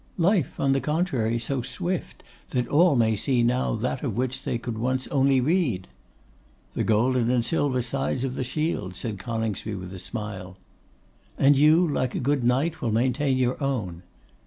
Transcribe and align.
'Life, 0.17 0.59
on 0.59 0.71
the 0.71 0.81
contrary, 0.81 1.37
so 1.37 1.61
swift, 1.61 2.23
that 2.49 2.67
all 2.69 2.95
may 2.95 3.15
see 3.15 3.43
now 3.43 3.75
that 3.75 4.01
of 4.01 4.17
which 4.17 4.41
they 4.41 4.57
once 4.65 5.03
could 5.03 5.13
only 5.13 5.39
read.' 5.39 5.87
'The 6.73 6.83
golden 6.83 7.29
and 7.29 7.45
silver 7.45 7.83
sides 7.83 8.23
of 8.23 8.33
the 8.33 8.43
shield,' 8.43 8.95
said 8.95 9.19
Coningsby, 9.19 9.75
with 9.75 9.93
a 9.93 9.99
smile. 9.99 10.57
'And 11.37 11.55
you, 11.55 11.87
like 11.87 12.15
a 12.15 12.19
good 12.19 12.43
knight, 12.43 12.81
will 12.81 12.89
maintain 12.91 13.37
your 13.37 13.61
own. 13.63 14.01